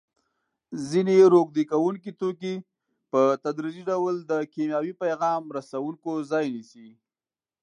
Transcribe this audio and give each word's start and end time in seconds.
ځینې 0.89 1.15
روږدې 1.33 1.63
کوونکي 1.71 2.11
توکي 2.19 2.55
په 3.11 3.21
تدریجي 3.43 3.83
ډول 3.89 4.15
د 4.31 4.33
کیمیاوي 4.53 4.93
پیغام 5.03 5.41
رسوونکو 5.57 6.11
ځای 6.31 6.45
نیسي. 6.55 6.87